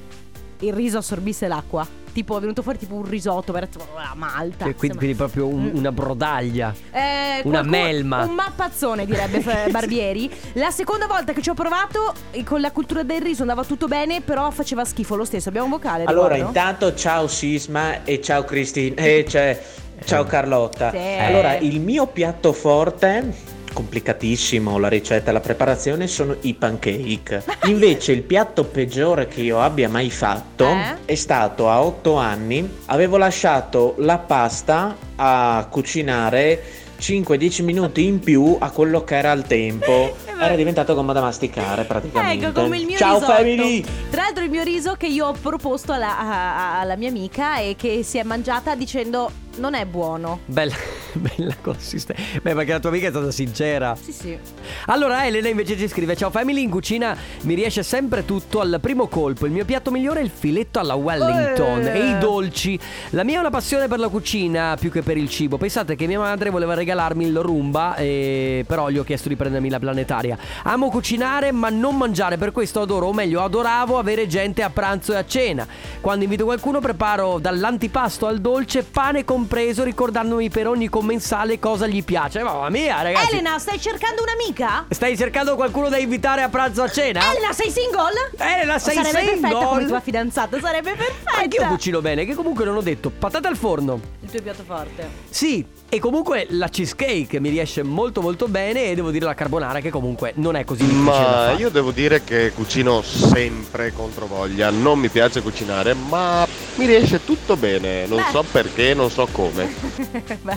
[0.61, 1.87] il riso assorbisse l'acqua.
[2.15, 4.67] Tipo, è venuto fuori tipo un risotto, per la malta.
[4.67, 5.77] Cioè, quindi, quindi proprio un- Mm.
[5.79, 6.73] una brodaglia.
[6.93, 8.25] Eh, Una qualcuno- melma.
[8.25, 10.31] Un mappazzone direbbe F- Barbieri.
[10.53, 13.89] La seconda volta che ci ho provato, eh, con la cultura del riso andava tutto
[13.89, 15.49] bene, però faceva schifo lo stesso.
[15.49, 16.05] Abbiamo un vocale.
[16.05, 16.57] Allora, riguardo?
[16.59, 19.61] intanto ciao Sisma e ciao Cristina e cioè,
[20.05, 20.93] ciao Carlotta.
[20.93, 20.97] Sì.
[21.19, 23.35] Allora, il mio piatto forte
[23.75, 27.45] complicatissimo la ricetta, la preparazione sono i pancake.
[27.65, 30.97] Invece il piatto peggiore che io abbia mai fatto Eh?
[31.05, 36.63] è stato a 8 anni, avevo lasciato la pasta a cucinare
[36.99, 40.17] 5-10 minuti in più a quello che era al tempo.
[40.45, 42.47] Era diventato gomma da masticare praticamente.
[42.47, 43.33] Ecco come il mio Ciao risotto.
[43.33, 43.85] family!
[44.11, 47.77] Tra l'altro il mio riso che io ho proposto alla, a- alla mia amica e
[47.79, 50.41] che si è mangiata dicendo non è buono.
[50.47, 50.75] Bella,
[51.13, 52.23] bella consistenza.
[52.43, 53.97] Beh, perché la tua amica è stata sincera.
[54.01, 54.39] Sì, sì.
[54.87, 59.07] Allora Elena invece ci scrive Ciao family in cucina mi riesce sempre tutto al primo
[59.07, 61.99] colpo Il mio piatto migliore è il filetto alla Wellington Eh.
[61.99, 62.79] E i dolci
[63.11, 66.07] La mia è una passione per la cucina più che per il cibo Pensate che
[66.07, 70.37] mia madre voleva regalarmi il rumba e Però gli ho chiesto di prendermi la planetaria
[70.65, 75.13] Amo cucinare ma non mangiare Per questo adoro, o meglio adoravo avere gente a pranzo
[75.13, 75.67] e a cena
[76.01, 82.03] Quando invito qualcuno preparo dall'antipasto al dolce Pane compreso ricordandomi per ogni commensale cosa gli
[82.03, 84.87] piace Mamma mia ragazzi Elena, stai cercando un'amica?
[84.89, 87.31] Stai cercando qualcuno da invitare a pranzo a cena?
[87.31, 88.31] Elena, sei single?
[88.39, 89.67] Elena, sei sarebbe perfetta single?
[89.67, 91.43] come tua fidanzata, sarebbe perfetta.
[91.43, 94.01] Anch'io cucino bene, che comunque non ho detto patate al forno.
[94.23, 95.09] Il tuo piatto forte.
[95.29, 99.81] Sì, e comunque la cheesecake mi riesce molto molto bene e devo dire la carbonara
[99.81, 101.57] che comunque non è così difficile da Ma fare.
[101.57, 107.25] io devo dire che cucino sempre contro voglia, non mi piace cucinare, ma mi riesce
[107.25, 108.31] tutto bene, non Beh.
[108.31, 109.73] so perché, non so come.
[110.43, 110.57] Beh,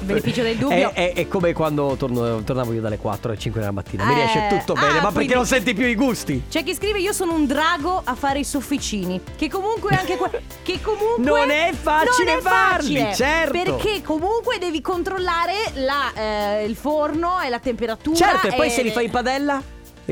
[0.00, 0.90] beneficio del dubbio.
[0.92, 4.04] È, è- è come quando torno- tornavo io dalle 4 alle 5 della mattina.
[4.04, 6.44] Mi Eh, riesce tutto bene, ah, ma perché non senti più i gusti?
[6.48, 10.42] C'è chi scrive io sono un drago a fare i sofficini Che comunque anche que-
[10.62, 13.52] Che comunque Non è facile non è farli, facile, certo.
[13.52, 18.82] Perché comunque devi controllare la, eh, il forno e la temperatura Certo, e poi se
[18.82, 19.62] li fai in padella?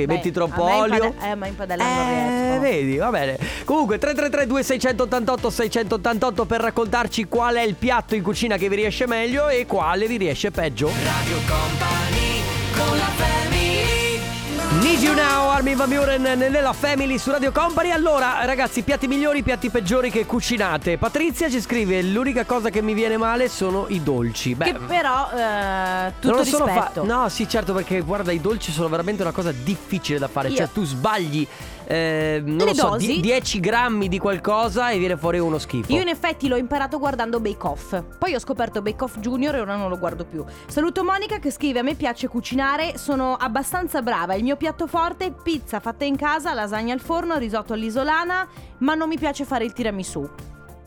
[0.07, 1.13] Beh, metti troppo olio?
[1.15, 3.39] pade- Eh ma in padella non Eh, riesco vedi, va bene.
[3.65, 9.07] Comunque 333 2688 688 per raccontarci qual è il piatto in cucina che vi riesce
[9.07, 10.87] meglio e quale vi riesce peggio.
[11.05, 12.43] Radio Company
[12.77, 13.40] con la family
[14.91, 17.91] Need You Now, Armin Van Buren nella Family su Radio Company.
[17.93, 20.99] Allora, ragazzi, piatti migliori, piatti peggiori che cucinate.
[20.99, 24.57] Patrizia ci scrive: L'unica cosa che mi viene male sono i dolci.
[24.57, 28.33] Beh, Che però eh, tutto non lo sono fa- rispetto No, sì, certo, perché guarda,
[28.33, 30.49] i dolci sono veramente una cosa difficile da fare.
[30.49, 31.47] Io- Cioè, tu sbagli,
[31.91, 33.07] eh, non Delle lo so, dosi?
[33.07, 35.93] die- 10 grammi di qualcosa e viene fuori uno schifo.
[35.93, 38.01] Io in effetti l'ho imparato guardando Bake Off.
[38.19, 40.45] Poi ho scoperto Bake Off Junior e ora non lo guardo più.
[40.67, 44.35] Saluto Monica che scrive: A me piace cucinare, sono abbastanza brava.
[44.35, 48.47] Il mio piatto forte è pizza fatta in casa, lasagna al forno, risotto all'isolana,
[48.79, 50.29] ma non mi piace fare il tiramisù.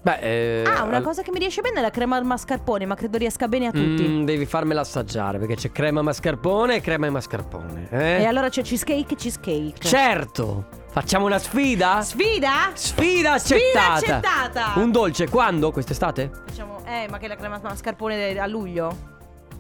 [0.01, 2.85] Beh, eh, Ah, una al- cosa che mi riesce bene è la crema al mascarpone,
[2.85, 4.05] ma credo riesca bene a tutti.
[4.05, 7.87] Mm, devi farmela assaggiare perché c'è crema mascarpone e crema e mascarpone.
[7.89, 8.21] Eh?
[8.21, 9.79] E allora c'è cheesecake e cheesecake.
[9.79, 10.81] Certo!
[10.93, 12.01] Facciamo una sfida?
[12.03, 12.69] Sfida?
[12.75, 13.97] Sfida accettata!
[13.97, 14.73] Sfida accettata!
[14.79, 15.71] Un dolce quando?
[15.71, 16.29] Quest'estate?
[16.45, 19.11] Facciamo, eh, ma che la crema mascarpone a luglio?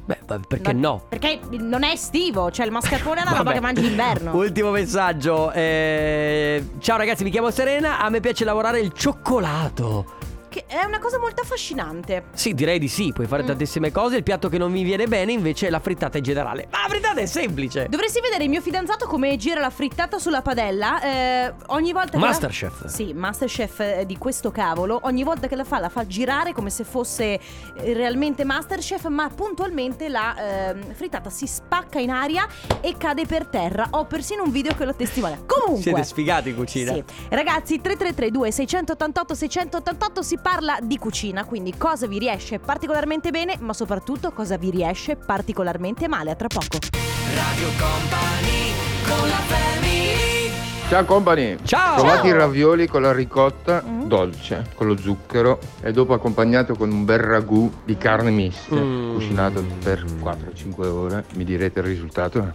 [0.05, 1.05] Beh, perché no?
[1.09, 4.35] Perché non è estivo, cioè il mascarpone è una roba che mangi d'inverno.
[4.37, 5.51] Ultimo messaggio.
[5.53, 7.99] eh, Ciao ragazzi, mi chiamo Serena.
[7.99, 10.05] A me piace lavorare il cioccolato.
[10.53, 12.25] Che è una cosa molto affascinante.
[12.35, 13.11] Sì, direi di sì.
[13.11, 13.47] Puoi fare Mm.
[13.47, 14.17] tantissime cose.
[14.17, 16.67] Il piatto che non mi viene bene invece è la frittata in generale.
[16.69, 17.87] Ma la frittata è semplice.
[17.89, 21.01] Dovresti vedere il mio fidanzato come gira la frittata sulla padella.
[21.01, 22.17] eh, ogni volta che.
[22.19, 22.83] Masterchef.
[22.83, 22.87] La...
[22.87, 24.99] Sì, Masterchef eh, di questo cavolo.
[25.05, 27.39] Ogni volta che la fa, la fa girare come se fosse eh,
[27.93, 29.07] realmente Masterchef.
[29.07, 32.47] Ma puntualmente la ehm, frittata si spacca in aria
[32.79, 33.87] e cade per terra.
[33.91, 35.39] Ho persino un video che lo testimonia.
[35.47, 35.81] Comunque.
[35.81, 36.93] Siete sfigati in cucina.
[36.93, 37.03] Sì.
[37.29, 43.73] Ragazzi, 3332 688 688 si parla di cucina, quindi cosa vi riesce particolarmente bene, ma
[43.73, 46.31] soprattutto cosa vi riesce particolarmente male.
[46.31, 46.77] A tra poco.
[47.33, 48.73] Radio Company
[49.07, 50.51] con la family
[50.89, 51.57] Ciao company!
[51.63, 51.95] Ciao!
[51.95, 54.02] Provate i ravioli con la ricotta Mm.
[54.17, 59.13] Dolce, con lo zucchero e dopo accompagnato con un bel ragù di carne mista, Mm.
[59.13, 61.23] cucinato per 4-5 ore.
[61.35, 62.51] Mi direte il risultato?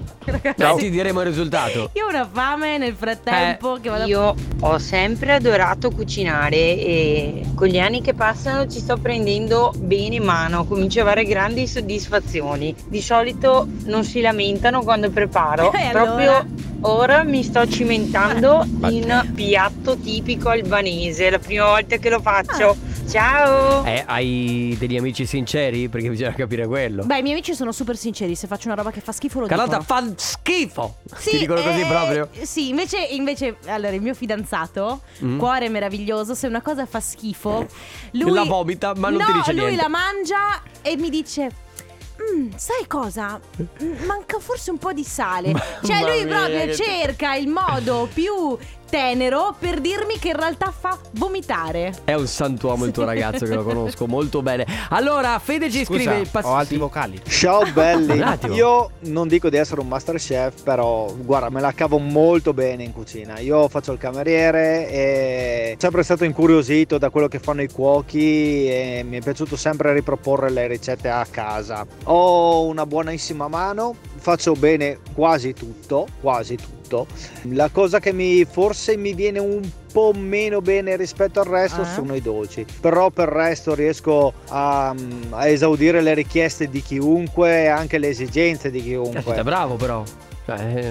[0.57, 0.77] Ciao.
[0.77, 1.91] Ti diremo il risultato.
[1.95, 4.05] Io ho una fame nel frattempo Eh, che vado.
[4.07, 10.21] Io ho sempre adorato cucinare e con gli anni che passano ci sto prendendo bene
[10.21, 12.75] mano, comincio a avere grandi soddisfazioni.
[12.87, 16.47] Di solito non si lamentano quando preparo, E proprio allora?
[16.83, 22.77] ora mi sto cimentando in piatto tipico albanese, la prima volta che lo faccio.
[23.09, 23.85] Ciao!
[23.87, 25.89] Eh, hai degli amici sinceri?
[25.89, 27.05] Perché bisogna capire quello.
[27.07, 29.47] Beh, i miei amici sono super sinceri, se faccio una roba che fa schifo lo
[29.47, 30.01] Carlotta dicono.
[30.07, 30.97] fa schifo.
[31.17, 32.29] Sì, Ti dicono così eh, proprio.
[32.43, 35.39] Sì, invece, invece, allora, il mio fidanzato, Mm.
[35.39, 37.67] cuore meraviglioso, se una cosa fa schifo,
[38.13, 39.83] lui La vomita, ma non no, ti dice lui niente.
[39.83, 41.51] la mangia e mi dice
[42.21, 43.41] "Mm, sai cosa?
[43.83, 45.53] Mm, Manca forse un po' di sale.
[45.83, 48.57] cioè, lui proprio cerca il modo più
[48.89, 51.95] tenero per dirmi che in realtà fa vomitare.
[52.05, 54.67] È un santuomo il tuo ragazzo che lo conosco molto bene.
[54.91, 56.81] Allora, Fede ci Scusa, scrive il pass- ho alti sì.
[56.81, 57.21] vocali.
[57.27, 58.23] Ciao belli,
[58.53, 62.83] io non dico di essere un master chef, però guarda, me la cavo molto bene
[62.83, 63.39] in cucina.
[63.39, 69.05] Io faccio il cameriere e sempre stato incuriosito da quello che fanno i cuochi e
[69.07, 71.87] mi è piaciuto sempre riproporre le ricette a casa.
[72.05, 76.78] Ho una buonissima mano, faccio bene quasi tutto, quasi tutto.
[77.53, 81.85] La cosa che mi forse mi viene un po' meno bene rispetto al resto Ah.
[81.87, 82.65] sono i dolci.
[82.81, 84.95] Però per il resto riesco a,
[85.31, 89.15] a esaudire le richieste di chiunque e anche le esigenze di chiunque.
[89.23, 90.03] Caspita, bravo però.
[90.49, 90.91] Cioè, eh,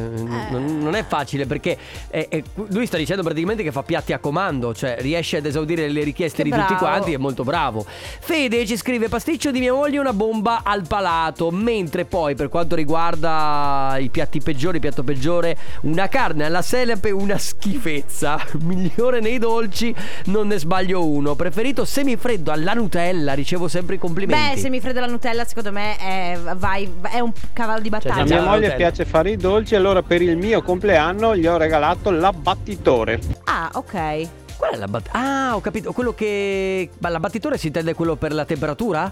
[0.51, 1.75] non, non è facile perché
[2.11, 5.87] eh, eh, lui sta dicendo praticamente che fa piatti a comando, cioè riesce ad esaudire
[5.89, 6.85] le richieste Che di tutti bravo.
[6.85, 7.83] quanti, è molto bravo.
[7.83, 12.75] Fede ci scrive pasticcio di mia moglie una bomba al palato, mentre poi per quanto
[12.75, 18.39] riguarda i piatti peggiori, il piatto peggiore, una carne alla selepe, una schifezza.
[18.61, 19.91] Migliore nei dolci,
[20.25, 21.33] non ne sbaglio uno.
[21.33, 24.53] Preferito semifreddo alla Nutella, ricevo sempre i complimenti.
[24.53, 28.23] Beh, semifreddo alla Nutella secondo me è, vai, è un cavallo di A battaglia.
[28.23, 33.19] mia moglie piace fare i dolci, allora per il mio compleanno gli ho regalato l'abbattitore.
[33.45, 34.27] Ah, ok.
[34.57, 35.91] Qual è la bat- Ah, ho capito.
[35.93, 36.89] Quello che.
[36.99, 39.11] Ma l'abbattitore si intende quello per la temperatura?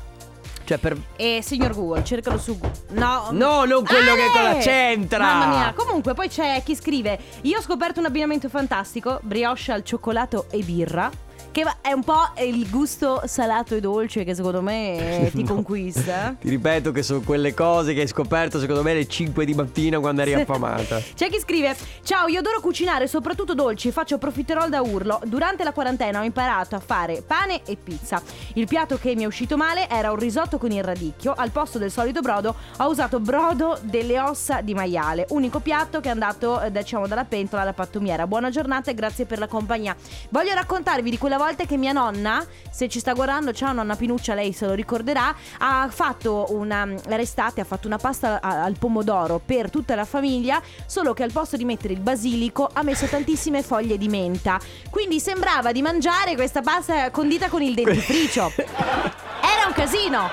[0.64, 0.98] Cioè per.
[1.16, 2.76] E signor Google, cercalo su Google.
[3.00, 4.62] No, No, non quello che con la Ale!
[4.62, 5.20] centra.
[5.24, 5.74] Mamma mia.
[5.76, 10.64] Comunque, poi c'è chi scrive: Io ho scoperto un abbinamento fantastico: brioche al cioccolato e
[10.64, 11.10] birra.
[11.56, 15.54] Che è un po' il gusto salato e dolce che secondo me ti No.
[15.54, 16.36] conquista.
[16.38, 19.98] Ti ripeto che sono quelle cose che hai scoperto secondo me alle 5 di mattina
[20.02, 21.00] quando eri affamata.
[21.16, 23.90] C'è chi scrive: Ciao, io adoro cucinare, soprattutto dolci.
[23.94, 25.22] Faccio profiterol da urlo.
[25.24, 28.22] Durante la quarantena ho imparato a fare pane e pizza.
[28.56, 31.34] Il piatto che mi è uscito male era un risotto con il radicchio.
[31.38, 35.26] Al posto del solito brodo ho usato brodo delle ossa di maiale.
[35.30, 38.28] Unico piatto che è andato, eh, diciamo, dalla pentola alla pattumiera.
[38.28, 39.96] Buona giornata e grazie per la compagnia.
[40.32, 44.34] Voglio raccontarvi di quella volta che mia nonna, se ci sta guardando, ciao nonna Pinuccia,
[44.34, 49.70] lei se lo ricorderà, ha fatto una l'estate ha fatto una pasta al pomodoro per
[49.70, 53.98] tutta la famiglia, solo che al posto di mettere il basilico ha messo tantissime foglie
[53.98, 54.60] di menta.
[54.90, 58.52] Quindi sembrava di mangiare questa pasta condita con il dentifricio.
[58.58, 60.28] Era un casino.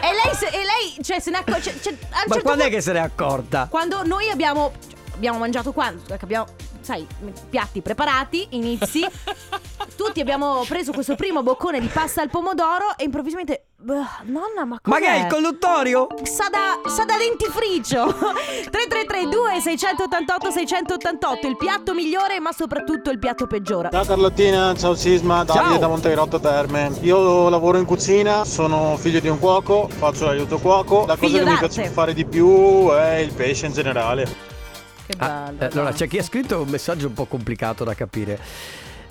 [0.00, 1.72] E lei, se- e lei cioè, se ne accorge.
[1.72, 3.66] Cioè, cioè, Ma certo quando è che se n'è accorta?
[3.70, 4.72] quando noi abbiamo,
[5.14, 6.02] abbiamo mangiato quando?
[6.18, 6.46] Abbiamo,
[6.80, 7.06] sai,
[7.50, 9.06] piatti preparati, inizi.
[9.98, 13.64] Tutti abbiamo preso questo primo boccone di pasta al pomodoro e improvvisamente.
[13.78, 13.94] "Beh,
[14.26, 15.00] Nonna, ma Ma cos'è?
[15.00, 16.06] che è il conduttorio?
[16.22, 18.06] Sa da, sa da dentifricio
[18.70, 25.42] 3332 688 688 Il piatto migliore ma soprattutto il piatto peggiore Ciao Carlottina, ciao Sisma,
[25.42, 25.78] Davide Ciao.
[25.78, 26.92] da Montegrotto Terme.
[27.00, 31.06] Io lavoro in cucina, sono figlio di un cuoco, faccio l'aiuto cuoco.
[31.06, 31.74] La Figlio cosa che mi d'arte.
[31.74, 34.24] piace fare di più è il pesce in generale.
[35.06, 38.38] Che Ah, eh, allora, c'è chi ha scritto un messaggio un po' complicato da capire.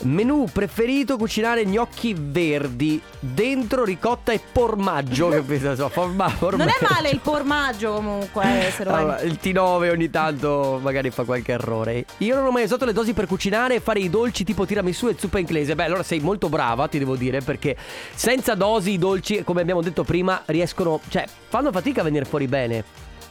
[0.04, 5.76] Menù preferito cucinare gnocchi verdi dentro ricotta e formaggio, capito?
[5.76, 6.72] So, forma- Non è formaggio.
[6.90, 11.52] male il formaggio comunque eh, se lo Allora, il T9 ogni tanto magari fa qualche
[11.54, 12.06] errore.
[12.20, 15.08] Io non ho mai usato le dosi per cucinare e fare i dolci tipo tiramisù
[15.08, 15.74] e zuppa inglese.
[15.74, 17.76] Beh, allora sei molto brava, ti devo dire, perché
[18.14, 22.48] senza dosi i dolci, come abbiamo detto prima, riescono, cioè, fanno fatica a venire fuori
[22.48, 22.84] bene.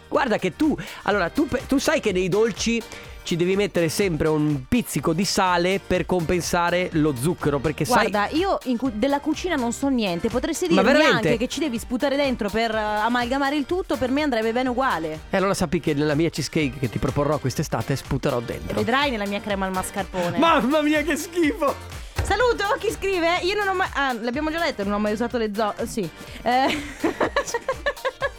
[0.09, 2.81] Guarda che tu, allora, tu, tu sai che nei dolci
[3.27, 8.29] ci devi mettere sempre un pizzico di sale per compensare lo zucchero, perché sai Guarda,
[8.37, 10.29] io in cu- della cucina non so niente.
[10.29, 13.97] Potresti dirmi anche che ci devi sputare dentro per eh, amalgamare il tutto.
[13.97, 15.23] Per me andrebbe bene uguale.
[15.29, 18.77] E allora sappi che nella mia cheesecake che ti proporrò quest'estate sputerò dentro.
[18.77, 20.39] vedrai nella mia crema al mascarpone.
[20.39, 21.75] Mamma mia, che schifo!
[22.23, 23.39] Saluto chi scrive.
[23.43, 23.89] Io non ho mai.
[23.95, 25.75] Ah, l'abbiamo già detto, non ho mai usato le zo.
[25.85, 26.09] Sì.
[26.43, 26.83] Eh.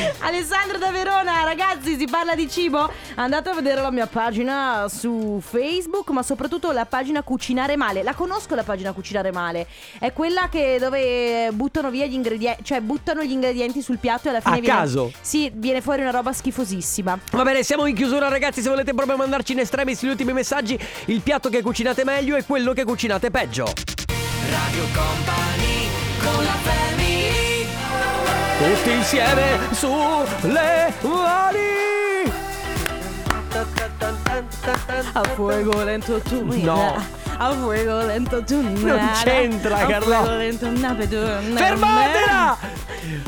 [0.20, 2.90] Alessandro da Verona, ragazzi, si parla di cibo.
[3.16, 8.02] Andate a vedere la mia pagina su Facebook, ma soprattutto la pagina Cucinare Male.
[8.02, 9.66] La conosco la pagina Cucinare Male.
[9.98, 14.30] È quella che dove buttano via gli ingredienti, cioè buttano gli ingredienti sul piatto e
[14.30, 15.12] alla fine A viene caso?
[15.20, 17.18] Sì, viene fuori una roba schifosissima.
[17.32, 20.78] Va bene, siamo in chiusura ragazzi, se volete proprio mandarci in estremis gli ultimi messaggi,
[21.06, 23.64] il piatto che cucinate meglio è quello che cucinate peggio.
[23.64, 25.88] Radio Company
[26.22, 26.79] con la family
[28.60, 32.30] Tutti insieme sulle mani.
[35.14, 37.19] A fuego lento tu No.
[37.42, 40.36] A fuego lento tu Non c'entra, A Carlotta.
[40.36, 42.58] lento tu Fermatela!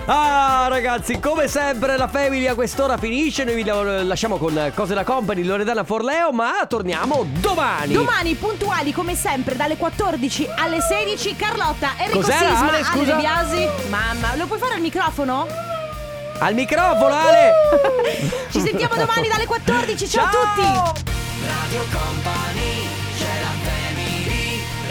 [0.04, 4.92] Ah ragazzi, come sempre la Family a quest'ora finisce, noi vi la- lasciamo con cose
[4.92, 7.94] da company, Loredana Forleo, ma torniamo domani.
[7.94, 13.04] Domani puntuali come sempre dalle 14 alle 16 Carlotta, Enrico Cos'era, Sisma, Ale, scusa?
[13.04, 15.46] De Biasi Mamma, lo puoi fare al microfono?
[16.38, 17.52] Al microfono Ale!
[18.52, 21.00] Ci sentiamo domani dalle 14, ciao, a tutti
[21.46, 23.91] Radio Company, c'è la family